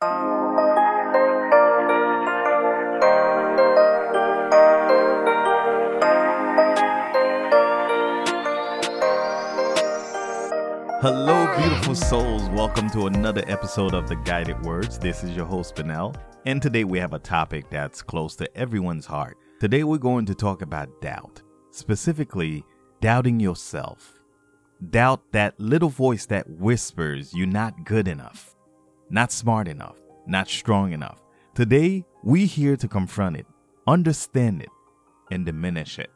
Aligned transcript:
Hello, 0.00 0.12
beautiful 11.58 11.96
souls. 11.96 12.48
Welcome 12.50 12.88
to 12.90 13.06
another 13.06 13.42
episode 13.48 13.92
of 13.92 14.08
the 14.08 14.14
Guided 14.14 14.64
Words. 14.64 15.00
This 15.00 15.24
is 15.24 15.34
your 15.34 15.46
host, 15.46 15.74
Benel, 15.74 16.14
and 16.46 16.62
today 16.62 16.84
we 16.84 17.00
have 17.00 17.12
a 17.12 17.18
topic 17.18 17.68
that's 17.68 18.00
close 18.00 18.36
to 18.36 18.56
everyone's 18.56 19.06
heart. 19.06 19.36
Today 19.58 19.82
we're 19.82 19.98
going 19.98 20.26
to 20.26 20.34
talk 20.36 20.62
about 20.62 21.00
doubt, 21.00 21.42
specifically, 21.72 22.64
doubting 23.00 23.40
yourself. 23.40 24.20
Doubt 24.90 25.32
that 25.32 25.58
little 25.58 25.88
voice 25.88 26.26
that 26.26 26.48
whispers 26.48 27.34
you're 27.34 27.48
not 27.48 27.84
good 27.84 28.06
enough, 28.06 28.54
not 29.10 29.32
smart 29.32 29.68
enough, 29.68 29.96
not 30.26 30.48
strong 30.48 30.92
enough. 30.92 31.20
Today, 31.54 32.04
we 32.22 32.46
here 32.46 32.76
to 32.76 32.88
confront 32.88 33.36
it, 33.36 33.46
understand 33.86 34.62
it, 34.62 34.68
and 35.30 35.44
diminish 35.44 35.98
it. 35.98 36.10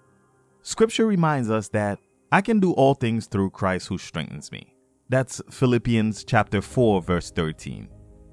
Scripture 0.62 1.06
reminds 1.06 1.50
us 1.50 1.68
that 1.68 1.98
I 2.30 2.40
can 2.40 2.60
do 2.60 2.72
all 2.72 2.94
things 2.94 3.26
through 3.26 3.50
Christ 3.50 3.88
who 3.88 3.98
strengthens 3.98 4.52
me. 4.52 4.74
That's 5.08 5.42
Philippians 5.50 6.24
chapter 6.24 6.62
4 6.62 7.02
verse 7.02 7.30
13. 7.30 7.88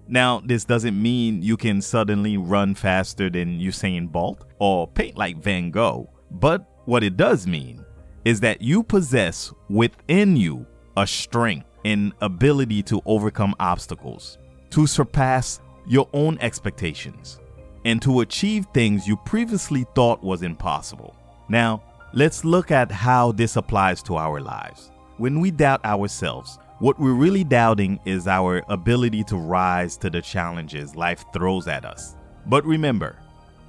Now, 0.07 0.41
this 0.43 0.65
doesn't 0.65 0.99
mean 0.99 1.41
you 1.41 1.57
can 1.57 1.81
suddenly 1.81 2.37
run 2.37 2.73
faster 2.73 3.29
than 3.29 3.59
Usain 3.59 4.11
Bolt 4.11 4.45
or 4.59 4.87
paint 4.87 5.17
like 5.17 5.37
Van 5.37 5.69
Gogh, 5.69 6.09
but 6.31 6.67
what 6.85 7.03
it 7.03 7.17
does 7.17 7.45
mean 7.45 7.85
is 8.25 8.39
that 8.39 8.61
you 8.61 8.83
possess 8.83 9.53
within 9.69 10.35
you 10.35 10.65
a 10.97 11.05
strength 11.05 11.67
and 11.85 12.13
ability 12.21 12.83
to 12.83 13.01
overcome 13.05 13.55
obstacles, 13.59 14.37
to 14.71 14.85
surpass 14.87 15.59
your 15.87 16.07
own 16.13 16.37
expectations, 16.39 17.39
and 17.85 18.01
to 18.01 18.19
achieve 18.21 18.67
things 18.73 19.07
you 19.07 19.17
previously 19.17 19.85
thought 19.95 20.23
was 20.23 20.43
impossible. 20.43 21.15
Now, 21.47 21.81
let's 22.13 22.45
look 22.45 22.69
at 22.71 22.91
how 22.91 23.31
this 23.31 23.55
applies 23.55 24.03
to 24.03 24.17
our 24.17 24.39
lives. 24.39 24.91
When 25.17 25.39
we 25.39 25.51
doubt 25.51 25.83
ourselves, 25.83 26.59
what 26.77 26.99
we're 26.99 27.13
really 27.13 27.43
doubting 27.43 27.99
is 28.05 28.27
our 28.27 28.63
ability 28.69 29.23
to 29.25 29.37
rise 29.37 29.97
to 29.97 30.09
the 30.09 30.21
challenges 30.21 30.95
life 30.95 31.25
throws 31.33 31.67
at 31.67 31.83
us. 31.83 32.15
But 32.45 32.63
remember, 32.65 33.17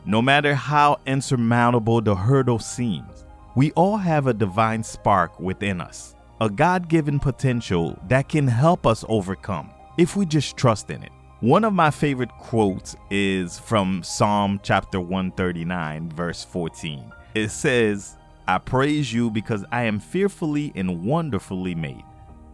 no 0.04 0.22
matter 0.22 0.54
how 0.54 1.00
insurmountable 1.06 2.00
the 2.02 2.14
hurdle 2.14 2.58
seems, 2.58 3.24
we 3.56 3.72
all 3.72 3.96
have 3.96 4.26
a 4.26 4.34
divine 4.34 4.82
spark 4.82 5.40
within 5.40 5.80
us, 5.80 6.14
a 6.40 6.48
God 6.48 6.88
given 6.88 7.18
potential 7.18 7.98
that 8.08 8.28
can 8.28 8.46
help 8.46 8.86
us 8.86 9.04
overcome 9.08 9.70
if 9.96 10.16
we 10.16 10.26
just 10.26 10.56
trust 10.56 10.90
in 10.90 11.02
it. 11.02 11.12
One 11.40 11.64
of 11.64 11.72
my 11.72 11.90
favorite 11.90 12.30
quotes 12.38 12.96
is 13.10 13.58
from 13.58 14.02
Psalm 14.02 14.60
chapter 14.62 15.00
139, 15.00 16.10
verse 16.10 16.44
14. 16.44 17.12
It 17.34 17.50
says, 17.50 18.16
I 18.46 18.58
praise 18.58 19.12
you 19.12 19.30
because 19.30 19.64
I 19.72 19.84
am 19.84 20.00
fearfully 20.00 20.72
and 20.74 21.04
wonderfully 21.04 21.74
made. 21.74 22.04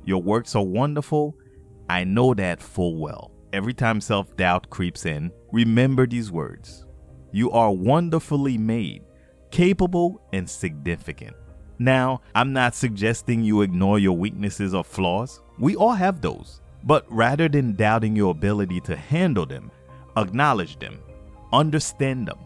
Your 0.04 0.22
works 0.22 0.54
are 0.54 0.64
wonderful. 0.64 1.36
I 1.88 2.04
know 2.04 2.34
that 2.34 2.60
full 2.60 2.96
well. 2.96 3.32
Every 3.52 3.74
time 3.74 4.00
self 4.00 4.36
doubt 4.36 4.70
creeps 4.70 5.06
in, 5.06 5.32
remember 5.52 6.06
these 6.06 6.30
words 6.30 6.84
You 7.32 7.50
are 7.50 7.72
wonderfully 7.72 8.58
made 8.58 9.02
capable, 9.50 10.20
and 10.32 10.48
significant. 10.48 11.34
Now, 11.78 12.20
I'm 12.34 12.52
not 12.52 12.74
suggesting 12.74 13.42
you 13.42 13.62
ignore 13.62 13.98
your 13.98 14.16
weaknesses 14.16 14.74
or 14.74 14.84
flaws. 14.84 15.40
We 15.58 15.76
all 15.76 15.92
have 15.92 16.20
those. 16.20 16.60
But 16.84 17.04
rather 17.10 17.48
than 17.48 17.74
doubting 17.74 18.16
your 18.16 18.30
ability 18.30 18.80
to 18.82 18.96
handle 18.96 19.46
them, 19.46 19.70
acknowledge 20.16 20.78
them, 20.78 21.00
understand 21.52 22.28
them, 22.28 22.38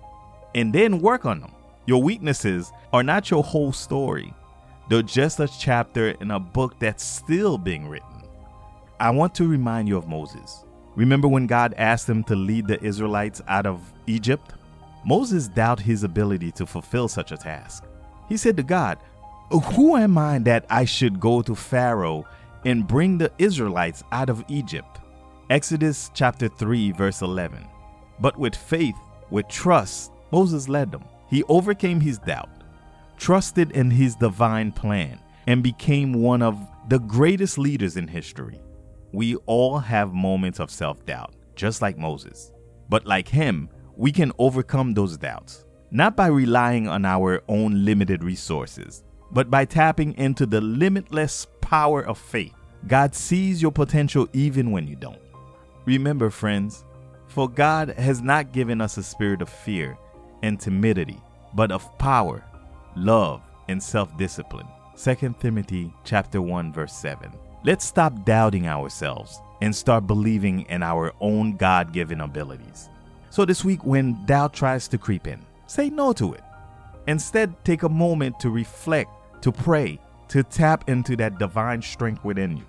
and 0.55 0.73
then 0.73 1.00
work 1.00 1.27
on 1.27 1.41
them. 1.41 1.53
Your 1.86 2.03
weaknesses 2.03 2.73
are 2.92 3.03
not 3.03 3.31
your 3.31 3.42
whole 3.42 3.73
story, 3.73 4.35
they're 4.89 5.02
just 5.02 5.39
a 5.39 5.46
chapter 5.46 6.11
in 6.20 6.33
a 6.33 6.41
book 6.41 6.79
that's 6.80 7.05
still 7.05 7.57
being 7.57 7.89
written. 7.89 8.23
I 8.98 9.11
want 9.11 9.35
to 9.36 9.46
remind 9.46 9.89
you 9.89 9.96
of 9.96 10.08
Moses. 10.08 10.64
Remember 10.97 11.29
when 11.29 11.47
God 11.47 11.74
asked 11.79 12.08
him 12.08 12.24
to 12.24 12.35
lead 12.35 12.67
the 12.67 12.83
Israelites 12.85 13.41
out 13.47 13.67
of 13.67 13.80
Egypt? 14.08 14.52
Moses 15.05 15.48
doubted 15.48 15.86
his 15.86 16.02
ability 16.02 16.51
to 16.52 16.67
fulfill 16.67 17.08
such 17.08 17.30
a 17.30 17.36
task. 17.36 17.85
He 18.29 18.36
said 18.36 18.57
to 18.57 18.62
God, 18.62 18.98
Who 19.51 19.97
am 19.97 20.18
I 20.18 20.41
that 20.41 20.67
I 20.68 20.85
should 20.85 21.20
go 21.20 21.41
to 21.42 21.55
Pharaoh 21.55 22.27
and 22.65 22.87
bring 22.87 23.19
the 23.19 23.33
Israelites 23.39 24.03
out 24.13 24.29
of 24.29 24.45
Egypt? 24.48 24.98
Exodus 25.51 26.11
chapter 26.15 26.48
3, 26.48 26.93
verse 26.93 27.23
11. 27.23 27.67
But 28.21 28.39
with 28.39 28.55
faith, 28.55 28.95
with 29.31 29.48
trust, 29.48 30.13
Moses 30.31 30.69
led 30.69 30.93
them. 30.93 31.05
He 31.29 31.43
overcame 31.45 32.01
his 32.01 32.19
doubt, 32.19 32.51
trusted 33.17 33.73
in 33.73 33.91
his 33.91 34.15
divine 34.15 34.73
plan, 34.73 35.21
and 35.47 35.63
became 35.63 36.13
one 36.13 36.43
of 36.43 36.59
the 36.89 36.98
greatest 36.98 37.59
leaders 37.59 37.97
in 37.97 38.07
history. 38.09 38.61
We 39.13 39.37
all 39.47 39.79
have 39.79 40.13
moments 40.13 40.61
of 40.61 40.71
self 40.71 41.05
doubt, 41.05 41.35
just 41.57 41.83
like 41.83 41.98
Moses. 41.98 42.53
But 42.89 43.07
like 43.07 43.29
him, 43.29 43.69
we 43.97 44.13
can 44.13 44.33
overcome 44.39 44.95
those 44.95 45.17
doubts, 45.17 45.65
not 45.91 46.17
by 46.17 46.29
relying 46.29 46.89
on 46.89 47.05
our 47.05 47.42
own 47.48 47.85
limited 47.85 48.23
resources, 48.23 49.05
but 49.31 49.51
by 49.51 49.65
tapping 49.65 50.15
into 50.17 50.47
the 50.47 50.61
limitless 50.61 51.47
power 51.70 52.03
of 52.03 52.19
faith. 52.19 52.53
God 52.89 53.14
sees 53.14 53.63
your 53.63 53.70
potential 53.70 54.27
even 54.33 54.73
when 54.73 54.89
you 54.89 54.97
don't. 54.97 55.20
Remember, 55.85 56.29
friends, 56.29 56.85
for 57.29 57.48
God 57.48 57.91
has 57.91 58.20
not 58.20 58.51
given 58.51 58.81
us 58.81 58.97
a 58.97 59.05
spirit 59.05 59.41
of 59.41 59.48
fear 59.48 59.97
and 60.42 60.59
timidity, 60.59 61.20
but 61.55 61.70
of 61.70 61.97
power, 61.97 62.45
love, 62.97 63.41
and 63.69 63.80
self-discipline. 63.80 64.67
2 65.01 65.36
Timothy 65.39 65.95
chapter 66.03 66.42
1 66.42 66.73
verse 66.73 66.92
7. 66.92 67.30
Let's 67.63 67.85
stop 67.85 68.25
doubting 68.25 68.67
ourselves 68.67 69.39
and 69.63 69.73
start 69.73 70.09
believing 70.09 70.63
in 70.63 70.83
our 70.83 71.13
own 71.20 71.57
God-given 71.57 72.20
abilities. 72.20 72.89
So 73.30 73.45
this 73.45 73.64
week, 73.64 73.85
when 73.85 74.27
doubt 74.27 74.55
tries 74.55 74.89
to 74.89 74.98
creep 74.98 75.29
in, 75.29 75.39
say 75.69 75.89
no 75.89 76.13
to 76.14 76.33
it. 76.33 76.42
Instead, 77.07 77.55
take 77.64 77.85
a 77.85 77.89
moment 77.89 78.41
to 78.41 78.51
reflect, 78.51 79.13
to 79.42 79.53
pray, 79.53 80.01
to 80.30 80.42
tap 80.42 80.89
into 80.89 81.17
that 81.17 81.39
divine 81.39 81.83
strength 81.83 82.24
within 82.24 82.57
you. 82.57 82.64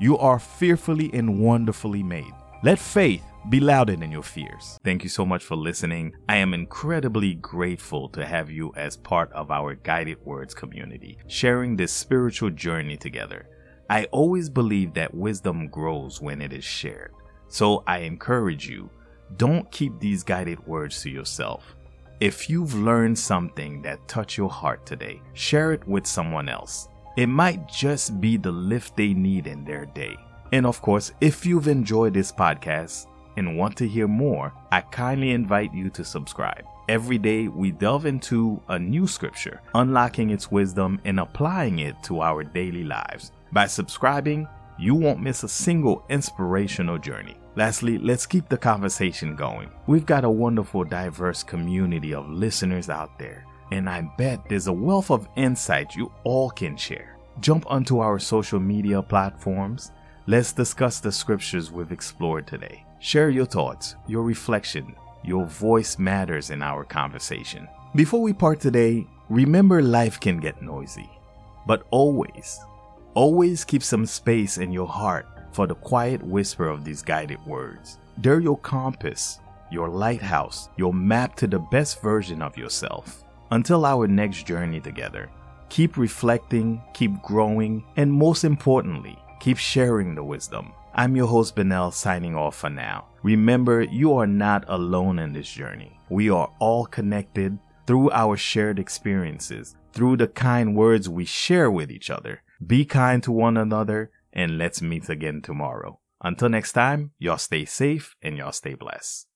You 0.00 0.16
are 0.18 0.38
fearfully 0.38 1.10
and 1.12 1.40
wonderfully 1.40 2.02
made. 2.02 2.32
Let 2.62 2.78
faith 2.78 3.22
be 3.50 3.60
louder 3.60 3.96
than 3.96 4.12
your 4.12 4.22
fears. 4.22 4.78
Thank 4.84 5.02
you 5.02 5.08
so 5.08 5.24
much 5.24 5.42
for 5.42 5.56
listening. 5.56 6.12
I 6.28 6.36
am 6.36 6.54
incredibly 6.54 7.34
grateful 7.34 8.08
to 8.10 8.24
have 8.24 8.50
you 8.50 8.72
as 8.76 8.96
part 8.96 9.32
of 9.32 9.50
our 9.50 9.74
Guided 9.74 10.24
Words 10.24 10.54
community, 10.54 11.18
sharing 11.26 11.76
this 11.76 11.92
spiritual 11.92 12.50
journey 12.50 12.96
together. 12.96 13.48
I 13.90 14.04
always 14.06 14.48
believe 14.48 14.94
that 14.94 15.14
wisdom 15.14 15.68
grows 15.68 16.20
when 16.20 16.40
it 16.40 16.52
is 16.52 16.64
shared. 16.64 17.12
So 17.48 17.82
I 17.86 17.98
encourage 17.98 18.68
you 18.68 18.90
don't 19.36 19.70
keep 19.72 19.98
these 19.98 20.22
guided 20.22 20.64
words 20.66 21.02
to 21.02 21.10
yourself. 21.10 21.74
If 22.20 22.50
you've 22.50 22.74
learned 22.74 23.16
something 23.16 23.80
that 23.82 24.08
touched 24.08 24.36
your 24.36 24.50
heart 24.50 24.84
today, 24.84 25.22
share 25.34 25.72
it 25.72 25.86
with 25.86 26.04
someone 26.04 26.48
else. 26.48 26.88
It 27.16 27.28
might 27.28 27.68
just 27.68 28.20
be 28.20 28.36
the 28.36 28.50
lift 28.50 28.96
they 28.96 29.14
need 29.14 29.46
in 29.46 29.64
their 29.64 29.86
day. 29.86 30.16
And 30.50 30.66
of 30.66 30.82
course, 30.82 31.12
if 31.20 31.46
you've 31.46 31.68
enjoyed 31.68 32.14
this 32.14 32.32
podcast 32.32 33.06
and 33.36 33.56
want 33.56 33.76
to 33.76 33.86
hear 33.86 34.08
more, 34.08 34.52
I 34.72 34.80
kindly 34.80 35.30
invite 35.30 35.72
you 35.72 35.90
to 35.90 36.04
subscribe. 36.04 36.64
Every 36.88 37.18
day, 37.18 37.46
we 37.46 37.70
delve 37.70 38.06
into 38.06 38.60
a 38.66 38.80
new 38.80 39.06
scripture, 39.06 39.60
unlocking 39.74 40.30
its 40.30 40.50
wisdom 40.50 41.00
and 41.04 41.20
applying 41.20 41.78
it 41.78 42.02
to 42.04 42.20
our 42.20 42.42
daily 42.42 42.82
lives. 42.82 43.30
By 43.52 43.68
subscribing, 43.68 44.48
you 44.76 44.96
won't 44.96 45.22
miss 45.22 45.44
a 45.44 45.48
single 45.48 46.04
inspirational 46.08 46.98
journey. 46.98 47.36
Lastly, 47.58 47.98
let's 47.98 48.24
keep 48.24 48.48
the 48.48 48.56
conversation 48.56 49.34
going. 49.34 49.68
We've 49.88 50.06
got 50.06 50.22
a 50.22 50.30
wonderful, 50.30 50.84
diverse 50.84 51.42
community 51.42 52.14
of 52.14 52.30
listeners 52.30 52.88
out 52.88 53.18
there, 53.18 53.44
and 53.72 53.90
I 53.90 54.02
bet 54.16 54.48
there's 54.48 54.68
a 54.68 54.72
wealth 54.72 55.10
of 55.10 55.28
insight 55.34 55.96
you 55.96 56.12
all 56.22 56.50
can 56.50 56.76
share. 56.76 57.18
Jump 57.40 57.64
onto 57.68 57.98
our 57.98 58.20
social 58.20 58.60
media 58.60 59.02
platforms. 59.02 59.90
Let's 60.28 60.52
discuss 60.52 61.00
the 61.00 61.10
scriptures 61.10 61.72
we've 61.72 61.90
explored 61.90 62.46
today. 62.46 62.86
Share 63.00 63.28
your 63.28 63.44
thoughts, 63.44 63.96
your 64.06 64.22
reflection. 64.22 64.94
Your 65.24 65.44
voice 65.44 65.98
matters 65.98 66.50
in 66.50 66.62
our 66.62 66.84
conversation. 66.84 67.66
Before 67.96 68.22
we 68.22 68.32
part 68.32 68.60
today, 68.60 69.04
remember 69.28 69.82
life 69.82 70.20
can 70.20 70.38
get 70.38 70.62
noisy, 70.62 71.10
but 71.66 71.88
always, 71.90 72.60
always 73.14 73.64
keep 73.64 73.82
some 73.82 74.06
space 74.06 74.58
in 74.58 74.70
your 74.70 74.86
heart 74.86 75.26
for 75.58 75.66
the 75.66 75.74
quiet 75.74 76.22
whisper 76.22 76.68
of 76.68 76.84
these 76.84 77.02
guided 77.02 77.44
words. 77.44 77.98
They're 78.18 78.38
your 78.38 78.58
compass, 78.58 79.40
your 79.72 79.88
lighthouse, 79.88 80.68
your 80.76 80.94
map 80.94 81.34
to 81.34 81.48
the 81.48 81.58
best 81.58 82.00
version 82.00 82.42
of 82.42 82.56
yourself. 82.56 83.24
Until 83.50 83.84
our 83.84 84.06
next 84.06 84.46
journey 84.46 84.78
together, 84.78 85.28
keep 85.68 85.96
reflecting, 85.96 86.80
keep 86.94 87.20
growing, 87.22 87.82
and 87.96 88.12
most 88.12 88.44
importantly, 88.44 89.18
keep 89.40 89.58
sharing 89.58 90.14
the 90.14 90.22
wisdom. 90.22 90.70
I'm 90.94 91.16
your 91.16 91.26
host, 91.26 91.56
Benel, 91.56 91.92
signing 91.92 92.36
off 92.36 92.54
for 92.54 92.70
now. 92.70 93.08
Remember, 93.24 93.82
you 93.82 94.14
are 94.14 94.28
not 94.28 94.64
alone 94.68 95.18
in 95.18 95.32
this 95.32 95.50
journey. 95.50 95.98
We 96.08 96.30
are 96.30 96.52
all 96.60 96.86
connected 96.86 97.58
through 97.84 98.12
our 98.12 98.36
shared 98.36 98.78
experiences, 98.78 99.74
through 99.92 100.18
the 100.18 100.28
kind 100.28 100.76
words 100.76 101.08
we 101.08 101.24
share 101.24 101.68
with 101.68 101.90
each 101.90 102.10
other. 102.10 102.42
Be 102.64 102.84
kind 102.84 103.22
to 103.24 103.32
one 103.32 103.56
another, 103.56 104.12
and 104.38 104.56
let's 104.56 104.80
meet 104.80 105.08
again 105.08 105.42
tomorrow. 105.42 105.98
Until 106.22 106.48
next 106.48 106.70
time, 106.72 107.10
y'all 107.18 107.38
stay 107.38 107.64
safe 107.64 108.14
and 108.22 108.36
y'all 108.36 108.52
stay 108.52 108.74
blessed. 108.74 109.26